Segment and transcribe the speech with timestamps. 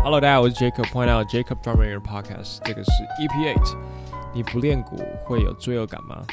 [0.00, 0.84] Hello，大家好，我是 Jacob。
[0.90, 2.90] Point out Jacob Drumemory Podcast，这个是
[3.20, 3.76] EP8。
[4.32, 6.24] 你不练鼓会有罪恶感吗？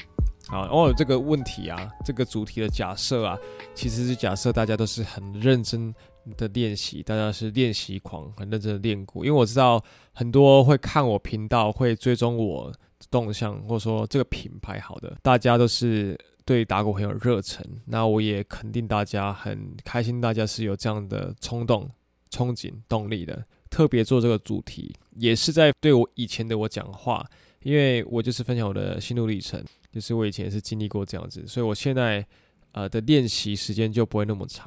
[0.48, 3.38] 好，哦，这个问题啊，这个主题的假设啊，
[3.74, 5.94] 其实是假设大家都是很认真
[6.38, 9.26] 的练习，大家是练习狂，很认真的练鼓。
[9.26, 12.72] 因为我知道很多会看我频道、会追踪我
[13.10, 17.66] 动向，或者说这个品牌好的，大家都是对打鼓很有热忱。
[17.86, 21.90] 那我也肯定大家很开心，大家是有这样的冲动、
[22.30, 23.46] 憧憬、动力的。
[23.68, 27.26] 特别做这个主题，也是在对我以前的我讲话，
[27.62, 29.62] 因为我就是分享我的心路历程，
[29.92, 32.26] 就是我以前也是经历过这样子，所以我现在
[32.72, 34.66] 呃的练习时间就不会那么长。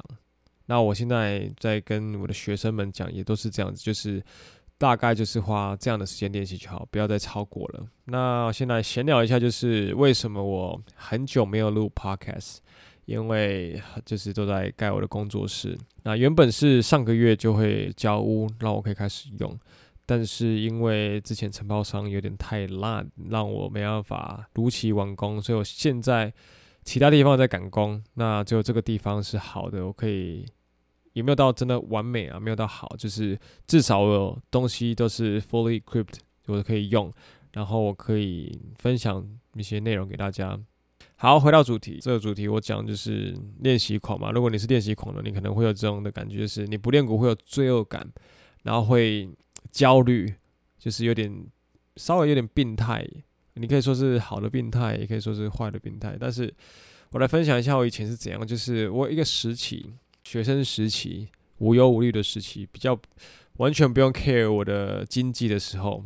[0.67, 4.23] 那我现在在跟我的学生们讲，也都是这样子，就是
[4.77, 7.87] 大概就是花这样的时间练习就好，不要再超过了。
[8.05, 12.57] 那现在闲聊一下，就是为什么我很久没有录 Podcast。
[13.09, 19.59] 因为就是都在盖我的工作室，那原本是上个月就会交屋，让我可以开始用，
[20.05, 26.31] 但是因为之前承包商有点太烂，让我没办法如期完工，所以我现在
[26.83, 30.45] 其他地方在赶工，那只有这个地方是好的，我可以
[31.13, 33.35] 也没有到真的完美啊，没有到好，就是
[33.65, 37.11] 至少我有东西都是 fully equipped，我可以用，
[37.53, 40.59] 然后我可以分享一些内容给大家。
[41.21, 44.31] 好，回到主题，这个主题我讲就是练习狂嘛。
[44.31, 48.09] 如果你是练习狂的，你可能会有这种的感觉，就是你不练鼓会有罪恶感，
[48.63, 49.29] 然后会
[49.69, 50.33] 焦虑，
[50.77, 51.45] 就是有点
[51.97, 53.05] 稍微有点病态。
[53.55, 56.15] 你可以说是好的病态，也可以说是坏的病态。
[56.17, 56.53] 但是
[57.09, 59.91] 我来分享一下我以前是怎样，就是我一个时期，
[60.23, 62.97] 学生时期，无忧无虑的时期，比较
[63.57, 66.01] 完全不用 care 我的经济的时候，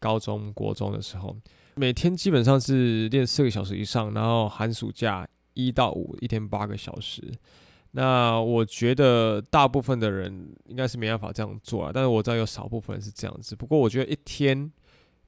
[0.00, 1.36] 高中国中的时候。
[1.74, 7.22] 每天基本上是练四个小时以上，然后寒暑假一到五一天八个小时。
[7.92, 13.56] 那我觉得大部分的人应该是没办法这样做啊，但是我知道有少部分人是这样子。
[13.56, 14.70] 不过我觉得一天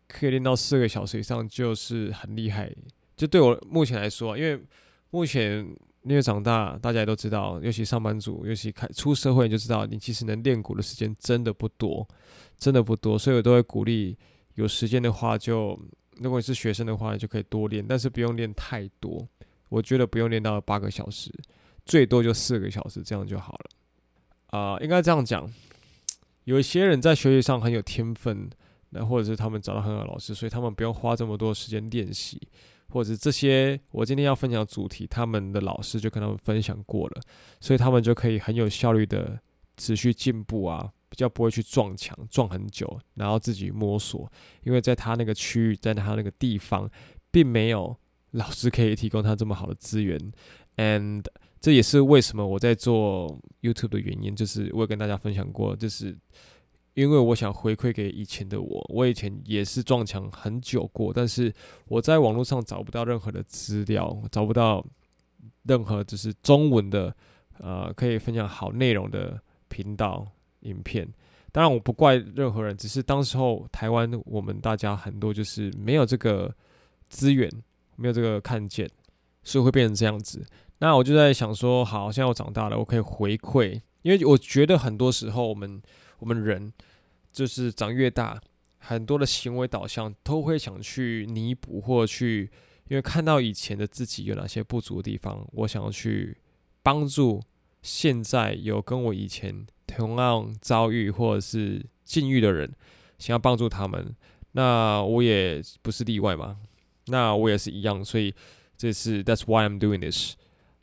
[0.07, 2.73] 可以练到四个小时以上就是很厉害。
[3.17, 4.61] 就对我目前来说，因为
[5.11, 5.59] 目前
[6.03, 12.07] 因为长大，大家也都知道，尤其上班族，尤其开出社会，就知道你其实能练鼓的时间真的不多，
[12.59, 13.19] 真的不多。
[13.19, 14.17] 所以我都会鼓励
[14.55, 15.79] 有时间的话就。
[16.21, 19.27] 如果你是学生的话，就可以多练，但是不用练太多。
[19.69, 21.33] 我觉得不用练到八个小时，
[21.87, 23.71] 最多就四个小时，这样就好了。
[24.59, 25.51] 啊、应该这样讲，
[26.45, 28.51] 有一些人在学习上很有天分，
[28.91, 32.39] 那或者是他们找到很好的老师，所以他们不用花这么多时间练习，
[32.91, 37.23] 或者是这些我今天要分享的主题，他们的老师就跟他们分享过了，
[37.59, 39.41] 所以他们就可以很有效率的
[39.79, 40.93] 持续进步啊。
[41.13, 46.91] 比较不会去撞墙，撞很久，然后自己摸索，因为在他那个区域，在他那个地方，
[47.31, 47.95] 并没有
[48.31, 50.19] 老师可以提供他这么好的资源
[50.77, 51.23] ，and
[51.61, 56.17] 这也是为什么我在做 YouTube 的原因，就是我有跟大家分享过，就是
[56.95, 61.53] 因为我想回馈给以前的我，我以前也是撞墙很久过，但是
[61.89, 64.83] 我在网络上找不到任何的资料，找不到
[65.65, 67.15] 任何就是中文的，
[67.59, 70.27] 呃，可以分享好内容的频道。
[70.63, 71.09] 影片，
[71.53, 76.55] 当然我不怪任何人，只是当时候台湾我们大家很多就是没有这个
[77.09, 77.51] 资源，
[77.97, 78.89] 没有这个看见，
[79.43, 80.45] 所以会变成这样子。
[80.79, 85.81] 那我就在想说，好，现在我长大了，我可以回馈，因为我觉得很多时候我们
[86.19, 86.73] 我们人
[87.31, 88.41] 就是长越大，
[88.79, 92.51] 很多的行为导向都会想去弥补或去，
[92.89, 96.37] 因为看到以前的自己有哪些不足的地方，我想要去
[96.83, 97.43] 帮助
[97.83, 99.67] 现在有跟我以前。
[99.97, 102.71] 同样遭遇或者是境遇的人，
[103.19, 104.15] 想要帮助他们，
[104.53, 106.57] 那我也不是例外嘛。
[107.07, 108.33] 那我也是一样，所以
[108.77, 110.35] 这是 That's why I'm doing this。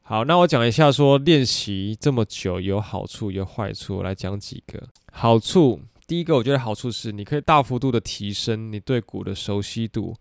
[0.02, 5.80] 好，那我讲一下说练习这么久有好处有坏处，我来讲几个好处。
[6.08, 10.16] 第一个，我觉得好处是你可以大幅度的提升你对鼓的熟悉度，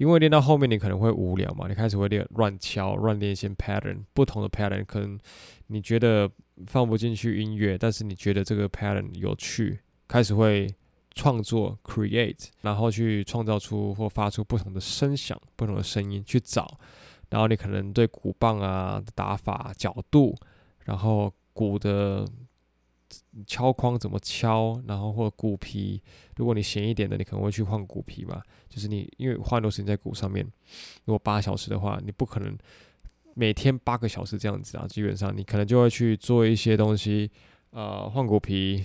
[0.00, 5.18] 因为练到后面你可能会无聊嘛，你开始会练乱敲乱练一些 pattern，不同的 pattern，可能
[5.68, 6.28] 你觉得。
[6.66, 10.68] 放不进去音乐，但是你觉得这个 pattern 有趣，开始会
[11.14, 16.78] 创作 create，然后去创造出或发出不同的声响、不同的声音去找，
[17.30, 20.36] 然后你可能对鼓棒啊打法、角度，
[20.84, 22.26] 然后鼓的
[23.46, 26.02] 敲框怎么敲，然后或者鼓皮，
[26.36, 30.44] 如果你闲一点的，你可能会去换鼓皮嘛，就是你因为花很多时间在鼓上面，
[31.04, 32.56] 如果八小时的话，你不可能。
[33.34, 37.30] 每天八个小时这样子啊，基本上你可能就会去做一些东西，
[37.70, 38.84] 呃，换鼓皮、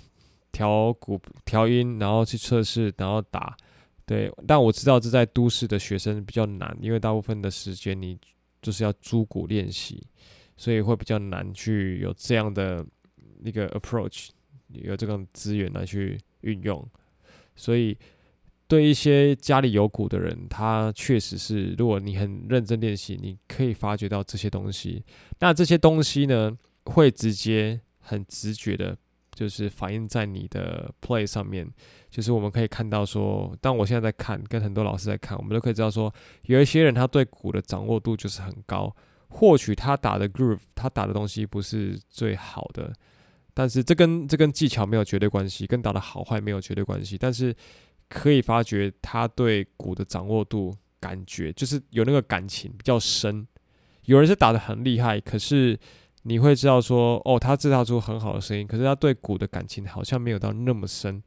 [0.51, 3.57] 调鼓、调音，然后去测试，然后打。
[4.05, 8.17] 对，但我知道这在都市的学生比较难，因为大部分的时间你
[8.61, 10.05] 就是要租鼓练习，
[10.55, 12.85] 所以会比较难去有这样的
[13.43, 14.29] 一个 approach，
[14.69, 16.87] 有这个资源来去运用。
[17.55, 17.97] 所以，
[18.67, 25.03] 对一些家里有鼓的人，他确实是，如果你很认真练习，你可以发觉到这些东西。
[25.39, 26.51] 那这些东西呢，
[26.85, 28.97] 会直接很直觉的，
[29.33, 31.67] 就是反映在你的 play 上面。
[32.09, 38.95] 就是我们可以看到说，当我现在在看，跟很多老师在看，我们都可以知道说，有一些人他对鼓的掌握度就是很高。
[39.27, 42.93] 或许他打的 groove，他打的东西不是最好的。
[43.55, 47.17] 但是这跟这跟技巧没有绝对关系，跟打的好坏没有绝对关系。
[47.17, 47.55] 但是
[48.09, 53.47] 可以发觉他对鼓的掌握度、感觉，就是有那个感情比较深。
[54.03, 55.79] 有人是打的很厉害，可是
[56.23, 61.23] 你会知道说，哦，他制造出很好的声音，可是他对鼓的感情好像没有到那么深。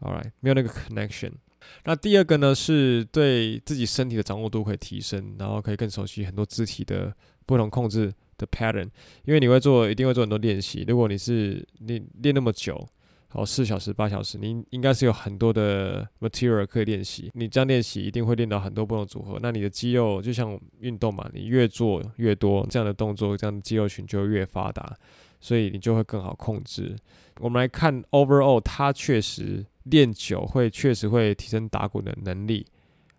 [0.00, 1.32] All right，没有那个 connection。
[1.84, 7.14] 那第二个呢，是对自己身体的掌握度可以提升，然后可以更熟悉很多肢体的
[7.50, 8.88] 不同控制的 pattern，
[9.24, 10.84] 因为你会做，一定会做很多练习。
[10.86, 12.86] 如果你是你练那么久，
[13.26, 17.28] 好四小时、八小时，你应该是有很多的 material 可以练习。
[17.34, 19.36] 你这样练习一定会练到很多不同组合。
[19.42, 24.96] 那你的肌肉就像运动嘛，你越做越多这样的动作，这样的肌肉群就越发达，
[25.40, 26.96] 所以你就会更好控制。
[27.40, 32.64] 我们来看 overall，它确实练久会确实会提升打鼓的能力。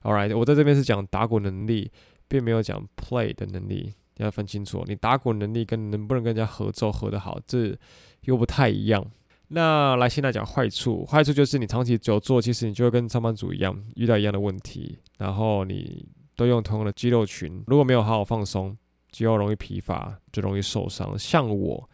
[0.03, 1.91] All right，我在这边是讲打鼓能力，
[2.29, 3.93] 并没有讲 play 的能力。
[4.23, 7.77] 要分清楚，你打鼓能力跟能不能跟人家合奏合得好，这
[8.21, 9.05] 又不太一样。
[9.49, 14.97] 那来现在讲坏处，坏处就是你长期久坐，其实你就会跟上班族一样，遇到一样的问题。
[15.17, 18.77] 然后你都用同样的肌肉群，如果没有好好放松，
[19.11, 21.19] 肌肉容易疲乏，就容易受伤。
[21.19, 21.89] 像我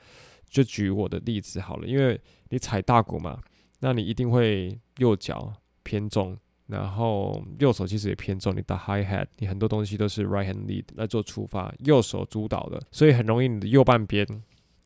[0.47, 2.19] 就举我的例子好了，因为
[2.49, 3.39] 你踩大鼓嘛，
[3.79, 5.51] 那你一定会右脚
[5.83, 6.37] 偏重。
[6.67, 14.25] 然后右手其实也偏重，你打 hi hat，你很多东西都是 right hand lead 来做出发，右手主导的，所以很容易你的右半边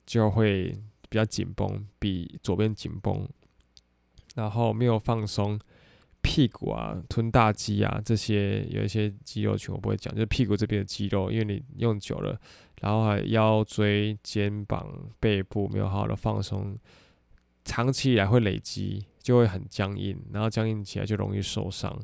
[0.06, 0.70] 就会
[1.10, 3.28] 比较紧绷，比左边紧绷。
[4.36, 5.60] 然后没有放松
[6.22, 12.40] 屁股啊、臀大肌啊这些，有一些肌肉群我不会讲，就是屁股这边的肌肉，因为你用久了，
[12.80, 14.88] 然后还腰椎、肩膀、
[15.20, 16.78] 背部没有好好的放松，
[17.66, 19.06] 长期以来会累积。
[19.22, 21.98] 就会很僵硬，然后僵硬起来就容易受伤。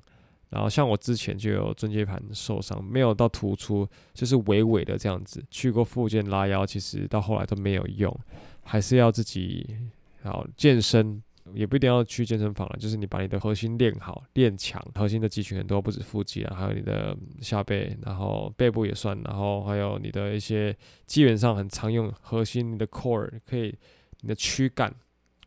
[0.50, 5.44] 然后像我之前就有椎间盘受伤，没有到突出，就是微微的这样子。
[5.52, 8.18] 去过复健拉腰，其实到后来都没有用，
[8.64, 9.76] 还是要自己
[10.24, 11.22] 好健身，
[11.54, 12.78] 也不一定要去健身房了。
[12.80, 20.74] 就是你把你的核心练好、练强，核心的肌群很多，不止腹肌啊，还有你的下背，然后背部也算，然后还有你的一些
[21.06, 23.76] 基本上很常用核心，你的 core 可以，
[24.22, 24.96] 你的躯干。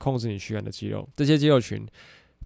[0.01, 1.87] 控制你躯干的肌肉，这些肌肉群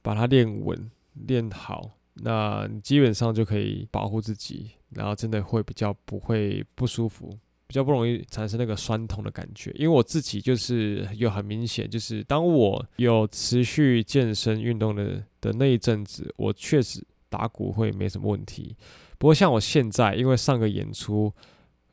[0.02, 0.90] 把它练稳、
[1.26, 7.30] 练好，那基本上就可以保护自己，然后真的会比较不会不舒服，
[7.68, 9.70] 比较不容易产生那个酸痛的感觉。
[9.76, 18.76] 因为我自己就是有很明显，就是当我有持续健身运动的的那一阵子，我确实打鼓会没什么问题。
[19.16, 21.32] 不过像我现在，因为上个演出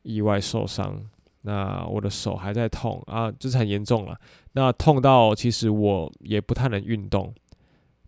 [0.02, 1.08] 意外受伤。
[1.42, 4.16] 那我的手还在痛啊，就是很严重了。
[4.52, 7.34] 那痛到其实我也不太能运动。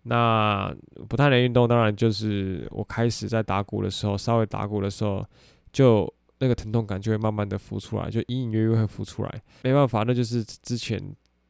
[0.03, 0.73] 那
[1.09, 5.25] 不太能运动，当然就是我开始在打鼓的时候，稍微打鼓的时候，
[5.73, 9.41] 就那个疼痛感就会慢慢的浮出来，就隐隐约约会浮出来。
[9.63, 11.01] 没办法，那就是之前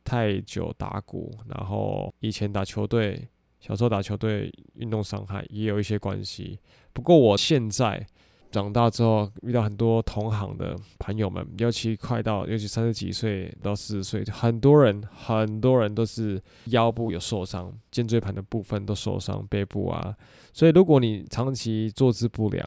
[0.04, 3.28] 太久打鼓，然后以前打球队，
[3.60, 6.58] 小时候打球队运动伤害也有一些关系。
[6.94, 8.08] 不过我现在。
[8.56, 20.16] 长大之后遇到很多同行的朋友们，尤其快到，尤其三十几岁到四十岁，很多人很多人都是腰部有受伤，肩椎盘的部分都受伤，背部啊。
[20.54, 22.66] 所以如果你长期坐姿不良，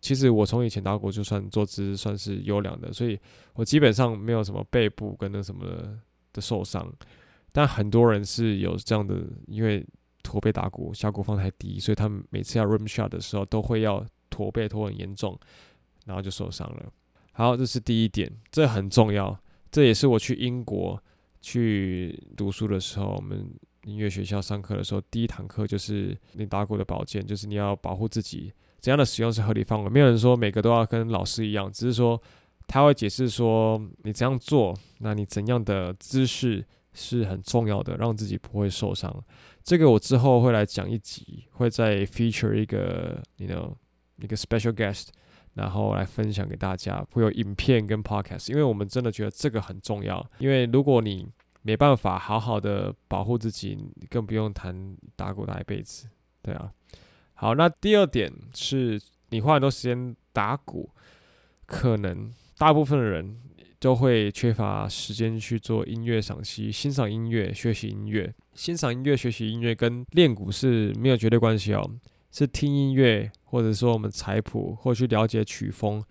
[0.00, 3.20] 其实我从以前打鼓就算坐姿算是优良的，所以
[3.52, 5.66] 我基本上没有什么背部跟那什么
[6.32, 6.90] 的，受伤。
[7.52, 9.16] 但很多人是有这样的，
[9.48, 9.86] 因为
[10.22, 14.02] 驼背打鼓，下鼓放太低，所以他们每次要 rim shot 的时候都会要。
[14.34, 15.38] 驼背驼很严重，
[16.06, 16.92] 然后就受伤了。
[17.30, 19.38] 好，这是第一点，这很重要。
[19.70, 21.00] 这也是我去英国
[21.40, 23.48] 去读书的时候，我们
[23.84, 29.88] 音乐学校上课的时候，第一堂课就是你打鼓的保健，就是你要保护自己，怎样的使用是合理范围。
[29.88, 32.20] 没有人说每个都要跟老师一样，只是说
[32.66, 39.24] 他会解释说你怎样做，那你怎样的姿势是很重要的，让自己不会受伤。
[39.62, 43.74] 这个我之后会来讲一集，会再 feature 一个，you know。
[44.16, 45.08] 一个 special guest，
[45.54, 50.24] 然后来分享给大家，会有影片跟 podcast，因为我们真的觉得这个很重要。
[50.38, 51.26] 因为如果你
[51.62, 56.08] 没办法好好的保护自己，你更不用谈打鼓打一辈子，
[56.42, 56.70] 对啊。
[57.34, 60.90] 好，那第二点是你花很多时间打鼓，
[61.66, 63.36] 可能大部分的人
[63.80, 68.32] 都会缺乏时间去做音乐赏析、欣赏音乐、学习音乐。
[68.54, 71.90] 欣赏音乐、学习音乐跟练鼓是没有绝对关系哦，
[72.36, 76.02] 是听音乐，或者说我们采谱，或去了解曲风，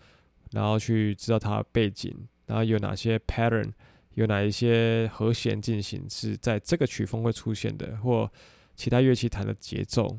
[0.51, 2.15] 然后去知道它背景，
[2.45, 3.69] 然后有哪些 pattern，
[4.13, 8.31] 有哪一些和弦进行是在这个曲风会出现的，或
[8.73, 10.17] 其他乐器弹的节奏。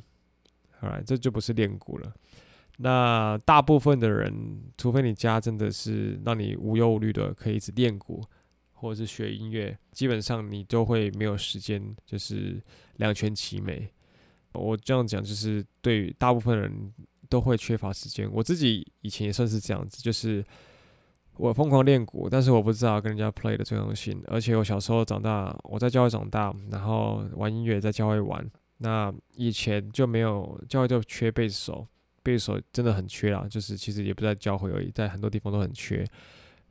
[0.79, 2.13] 好，right，这就不是练鼓了。
[2.77, 8.23] 那大部分的人，除非你家真的是让你无忧无虑的可以一直练鼓，
[8.75, 12.63] 或者是学音乐，基本上你都会没有时间，就是
[12.97, 13.91] 两全其美。
[14.55, 16.93] 我这样讲，就是对于大部分人
[17.29, 18.29] 都会缺乏时间。
[18.33, 20.45] 我自己以前也算是这样子，就是
[21.37, 24.23] 我疯狂练鼓，但是我不知道跟人家 play 的重要性。
[24.29, 28.49] 而且我小时候长大，我在教会长大，然后玩音乐在教会玩。
[28.79, 31.87] 那以前就没有教会就缺贝斯手。
[32.23, 36.05] 贝斯手真的很缺啊，就是其实也不在教会而已，在很多地方都很缺。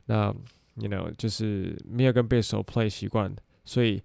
[0.06, 0.34] 那
[0.76, 4.02] you know 就是没有跟贝斯手 play 习惯，所以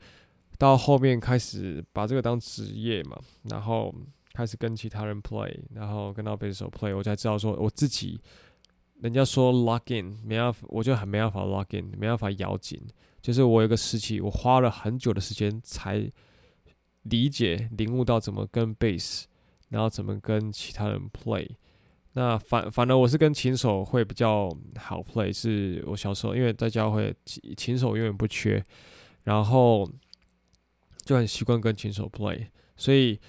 [0.60, 3.92] 到后面开始把这个当职业嘛，然后
[4.34, 8.20] 开始跟其他人 play，然后跟到贝斯手 play，我才知道说我自己，
[9.02, 12.80] 人家说 lock in 没办法，我就很没办法 lock in，没办法咬紧。
[13.20, 16.12] 就是我有个时期，我花了很久的时间才
[17.04, 19.26] 理解领悟到怎么跟贝斯。
[19.70, 21.48] 然后怎么跟其他人 play？
[22.14, 25.32] 那反反而我是跟琴手会比较好 play。
[25.32, 28.66] 是我小时候因为在教会琴琴手永远不缺，
[29.26, 29.88] 然后
[31.10, 32.46] 就很习惯跟琴手 play。
[32.78, 33.20] 所以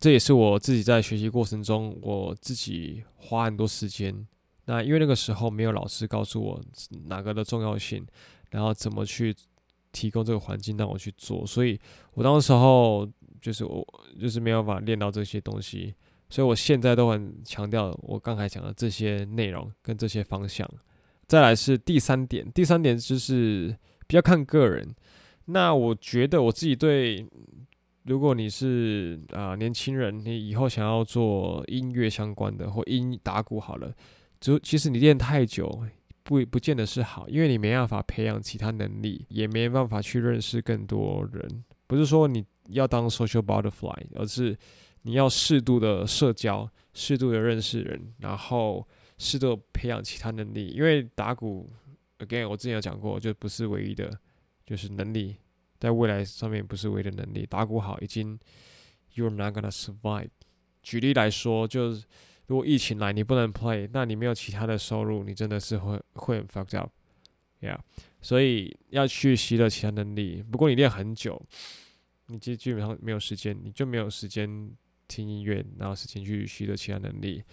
[0.00, 4.26] 这也是我自己在学习过程中我自己花很多时间。
[4.64, 6.58] 那因为那个时候没有老师告诉我
[7.08, 8.06] 哪个的重要性，
[8.50, 9.36] 然后怎么去
[9.92, 11.78] 提供这个环境让我去做，所以
[12.14, 13.06] 我当时候。
[13.44, 13.86] 就是我
[14.18, 15.94] 就是没有办法练到这些东西，
[16.30, 20.66] 所以我现在都很强调我刚才讲的这些内容跟这些方向。
[21.26, 24.94] 再来是第三点，第三点就是比较看个人。
[25.46, 27.26] 那我觉得我自己对，
[28.04, 33.94] 如果你是啊、年轻人，你以后想要做音乐相关的或音打鼓好了，
[34.40, 35.84] 就其实你练太久
[36.22, 41.64] 不不见得是好，因为你没办法培养其他能力，也没办法去认识更多人。
[41.86, 42.44] 不是说你。
[42.70, 44.56] 要当 social butterfly，而是
[45.02, 50.68] 你要适度的社交，适度的认识人，然后适度培养其他能力。
[50.68, 51.70] 因为打鼓
[52.20, 54.10] ，again，我之前有讲过，就不是唯一的，
[54.66, 55.36] 就是能力，
[55.78, 57.46] 在未来上面不是唯一的能力。
[57.46, 58.38] 打鼓好，已经
[59.14, 60.28] you're not gonna survive。
[60.82, 62.04] 举例来说，就是
[62.46, 67.78] 如果疫情来，你不能 play，那你没有其他的收入，你真的是会会很 fucked up，yeah。
[68.20, 70.42] 所以要去习得其他能力。
[70.42, 71.40] 不过你练很久。
[72.28, 74.48] 你基基本上没有时间，你就没有时间
[75.06, 77.44] 听音乐，然后时间去习得其他能力，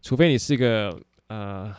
[0.00, 0.96] 除非你是一个
[1.26, 1.74] 呃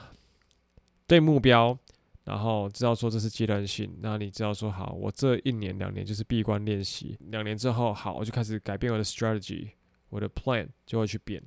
[1.08, 1.80] 对目标，
[2.24, 9.70] 然后知道说这是阶段性，那你知道说好，我这一年两年就是闭关练习，两年之后好，我就开始改变我的 strategy，
[10.10, 11.42] 我的 plan 就会去变。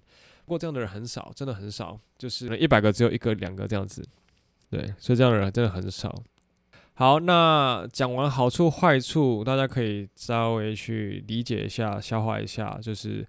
[0.45, 4.04] 不过这样的人很少，真的很少，就是一百个只有一个两个这样子，
[4.69, 6.23] 对，所以这样的人真的很少。
[6.95, 13.26] 好，那讲完好处坏处，大家可以稍微去理解一下、消化一下，就是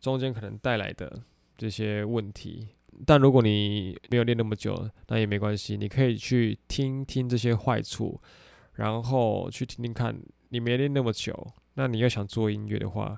[0.00, 1.20] 中间可能带来的
[1.56, 2.68] 这些问题。
[3.06, 8.20] 但如果你没有练那么久，那也没关系，你可以去听听这些坏处，
[8.74, 10.18] 然后去听听看。
[10.52, 13.16] 你没练那么久，那你又想做音乐的话，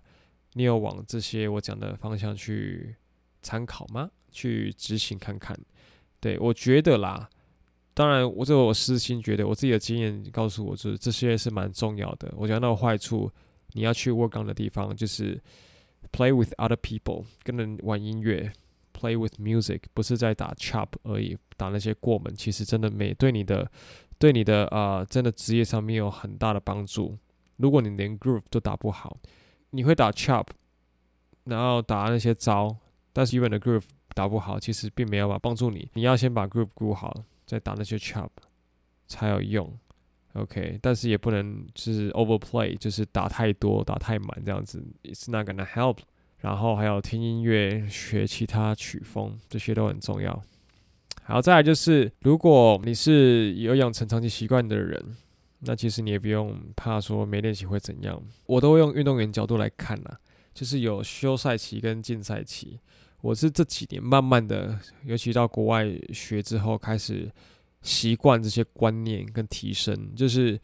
[0.53, 2.95] 你有往这些我讲的方向去
[3.41, 4.11] 参考吗？
[4.31, 5.59] 去执行看看。
[6.21, 7.29] 对，我觉得啦。
[7.95, 12.31] 当然，我这我私心觉得，我自己的经验告诉我，就是这些是蛮重要的。
[12.37, 13.31] 我讲到坏处，
[13.73, 15.41] 你要去 work on 的地方，就是
[16.13, 18.53] play with other people，跟人玩音乐
[19.03, 23.71] ，play with music，不是在打 chop 而已，打那些过门，其实真的没对你的，
[24.19, 27.19] 对你的啊、真的职业上面有很大的帮助。
[27.57, 29.19] 如果你连 groove 都打不好，
[29.71, 30.47] 你会打 chop，
[31.45, 32.77] 然后打那些招，
[33.13, 35.91] 但是原本的 groove 打不好，其实并没有办法帮助你。
[35.95, 37.25] 你要先把 groove 好。
[37.45, 38.31] 再打那些 chop
[39.07, 39.79] 才有用
[40.33, 45.99] ，OK，但是也不能是 overplay，就是打太多、打太满这样子，It's not gonna help。
[46.43, 50.43] 然后还有听音乐、学其他曲风，这些都很重要。
[51.23, 55.01] 好，再来就是，如果你是有养成长期习惯的人，
[55.61, 58.21] 那其实你也不用怕说没练习会怎样。
[58.47, 60.19] 我都会用运动员角度来看啦，
[60.53, 62.81] 就是有休赛期跟禁赛期。
[63.21, 67.31] 我是这几年慢慢的，尤其到国外学之后，开始
[67.83, 70.13] 习惯这些观念跟提升。
[70.17, 70.61] 就是，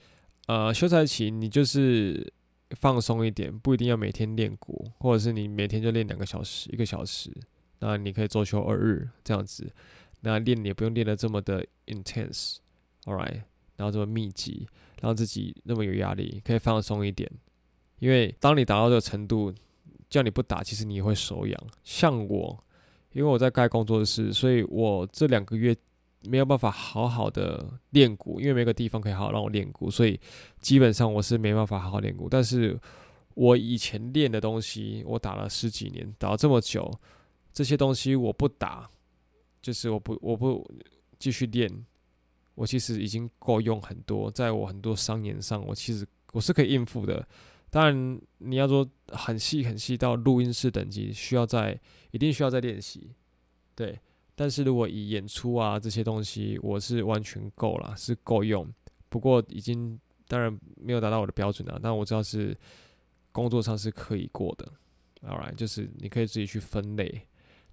[0.49, 2.33] 呃，休赛期你就是
[2.73, 7.31] 放松一点，不一定要每天练鼓，或者是你每天就练两个小时、一个小时，
[7.79, 9.73] 那你可以周休二日这样子，
[10.21, 13.43] 那练也不用练得这么的 intense，all right。
[13.77, 14.67] 然后这么密集，
[15.01, 17.31] 让自己那么有压力，可以放松一点。
[18.01, 19.55] 因为当你达到这个程度，
[20.11, 21.57] 叫你不打，其实你也会手痒。
[21.85, 22.65] 像我，
[23.13, 25.77] 因为我在该工作室，所以我这两个月
[26.23, 30.19] 没有办法好好的练鼓，因为没个地方可以好好让我练鼓，所以
[30.61, 32.29] 基本上我是没办法好好练鼓。
[32.29, 32.79] 但是
[33.35, 36.93] 我以前练的东西，我打了十几年，打了这么久，
[37.53, 38.91] 这些东西我不打，
[39.63, 40.69] 就是我不我不
[41.19, 41.71] 继续练，
[42.57, 47.27] 我其实已经够用很多，在我很多商演上，我其实我是可以应付的。
[47.71, 51.79] 当然，你要说很细很细到录音室等级，需要在
[52.11, 53.13] 一定需要再练习，
[53.77, 53.99] 对。
[54.39, 58.65] 但是如果以演出啊这些东西，我是完全够了，是够用。
[59.09, 62.57] 不过已经当然没有达到我的标准了，但我知道是
[63.33, 64.71] 工作上是可以过的。
[65.27, 67.23] All right，就是你可以自己去分类。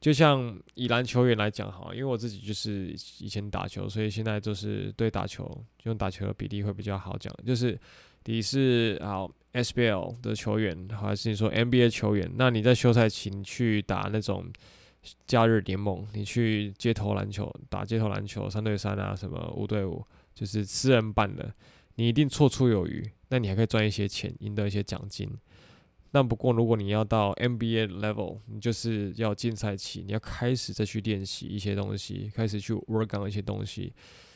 [0.01, 7.79] 就像以篮球员来讲哈，因为我自己就是以前打球，所以现在就是对打球用打球的比例会比较好讲，就是
[8.23, 9.31] 你是好。
[9.55, 12.29] SBL 的球员，还是你说 NBA 球员？
[12.35, 14.51] 那你在休赛期你去打那种
[15.25, 21.53] 假日联盟，你去街头篮球打街头篮球，三对三啊，什么五对五，就是私人办的，
[21.95, 23.09] 你一定绰绰有余。
[23.29, 25.29] 那你还可以赚一些钱，赢得一些奖金。
[26.11, 33.93] 那不过如果你要到 NBA level，你就是要竞赛期，你要开始再去练习一些东西，开始去 work on 一些东西。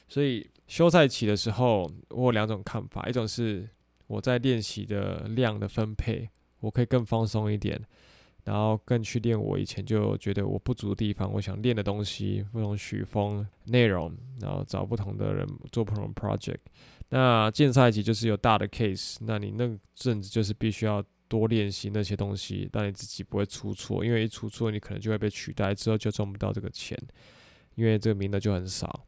[0.07, 3.69] 所以休赛期的时候，我有两种看法，一种是。
[4.09, 6.27] 我在练习的量的分配，
[6.61, 7.79] 我可以更放松一点，
[8.49, 16.57] 然后更去练我以前就觉得我不足的地方，我想练的东西，不同曲风、内容，然后找不同的人做不同的 project。
[17.09, 26.97] 那进赛级就是有大的 case，那你那阵子就是必须要多练习那些东西，让你自己不会出错，因为一出错你可能就会被取代，之后就赚不到这个钱，
[27.75, 29.05] 因为这个名额就很少，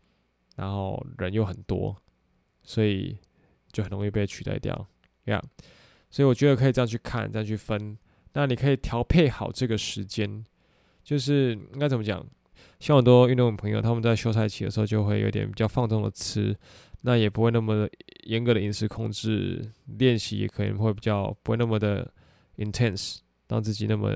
[0.55, 1.95] 然后人又很多，
[2.63, 3.17] 所以。
[3.74, 4.74] 就很容易被取代掉，
[5.27, 5.63] 呀、yeah，
[6.10, 7.97] 所以我觉得可以这样去看，这样去分。
[8.34, 10.44] 那你可以调配好这个时间，
[11.04, 12.26] 就是应该怎么讲？
[12.80, 16.56] 像很多运动朋友，他们在休赛期的时候就会有点比较放纵的吃，
[17.02, 17.88] 那也不会那么
[18.24, 22.12] 严格的饮食控制，练习也可能会比较不会那么的
[22.58, 23.17] intense，
[23.48, 24.12] 让自己那么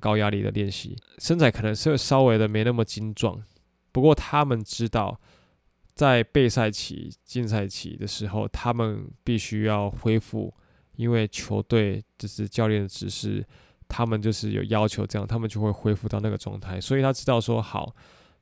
[0.00, 3.42] 高压力的练习，身材可能是稍微的没那么精壮。
[3.92, 5.20] 不过他们知道。
[5.96, 10.52] 在备赛期、进赛期的时候，他们必须要恢复，
[10.96, 13.46] 因为球队就是教练的指示，
[13.88, 16.80] 他们就是有要求这样，他们就会恢复到那个状态。
[16.80, 17.94] 所以他知道说好，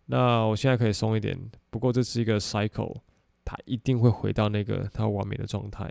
[0.07, 1.39] 那我现在可以松一点。
[1.71, 3.01] 不过这是一个 cycle，
[3.45, 5.91] 他一定会回到那个他完美的状态。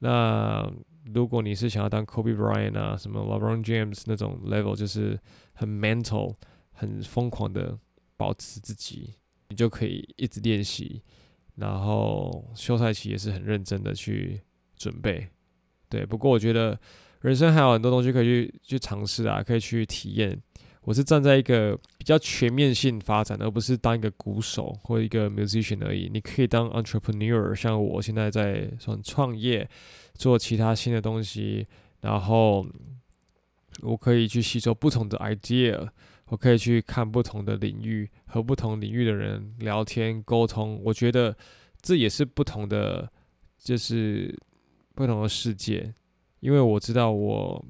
[0.00, 0.70] 那
[1.14, 5.18] 如果你是想要当 Kobe Bryant 啊，什么 LeBron James 那种 level，就是
[5.52, 6.34] 很 mental、
[6.72, 7.78] 很疯狂的
[8.16, 9.14] 保持自己。
[9.50, 11.02] 你就可以一直练习，
[11.56, 14.40] 然后休赛期也是很认真的去
[14.74, 15.28] 准备，
[15.94, 16.04] 对。
[16.04, 16.78] 不过我觉得
[17.20, 20.36] 人生还有很多东西可以去去尝试啊，可以去体验。
[20.82, 26.10] 我是站在一个比较全面性发展，而不是当一个鼓手或一个 musician 而已。
[26.12, 29.66] 你可以当 entrepreneur，像我现在在说创业，
[30.14, 31.66] 做其他新的东西，
[32.00, 32.66] 然后
[33.80, 35.88] 我可以去吸收不同的 idea。
[36.28, 40.80] 我可以去看不同的领域，和不同领域的人聊天沟通。
[40.82, 41.36] 我觉得
[41.82, 43.10] 这也是不同的，
[43.58, 44.34] 就是
[44.94, 45.92] 不同的世界。
[46.40, 47.64] 因为我知道我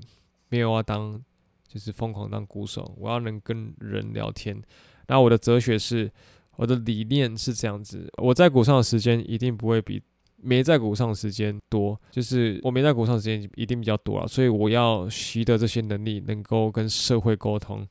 [0.48, 1.22] 没有要当，
[1.66, 4.60] 就是疯狂当鼓手，我要能跟人聊天。
[5.06, 6.10] 那我的哲学是，
[6.56, 10.02] 我的理念是这样子：我在鼓上的时间一定不会比
[10.37, 14.26] 没在鼓上的时间多，就是我没在鼓上的时间一定比较多了。
[14.26, 17.87] 所以我要习得这些能力，能够跟社会沟通。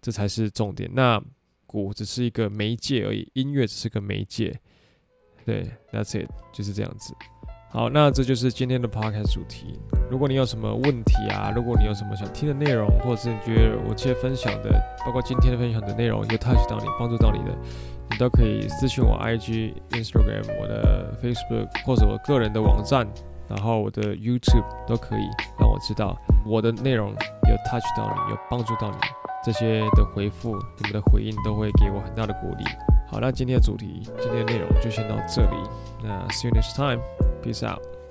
[0.00, 0.90] 这才是重点。
[0.92, 1.22] 那
[1.64, 4.60] 鼓只是一个媒介而已，音乐只是个媒介。
[5.44, 7.14] 对，That's it，就是这样子。
[7.72, 9.80] 好，那这就是今天的 Podcast 主题。
[10.10, 14.70] 如果你有什么问题啊，如果你有什么想听的内容，或者是你觉得我今天分享的，
[15.06, 17.56] 包括今天的分享的内容有 touch 到你，帮助到你的，
[18.10, 23.08] 你都可以私讯我 IG、Instagram、我的 Facebook 或者我个人的网站，
[23.48, 25.24] 然后我的 YouTube 都可以
[25.58, 28.98] 让我知道我的内容有 touch 到你，有帮助到你。
[29.42, 32.64] 这些的回复，你们的回应都会给我很大的鼓励。
[33.10, 35.56] 好，那今天的主题，今天的内容就先到这里。
[36.04, 37.00] 那 see you next time
[37.42, 38.01] Peace out.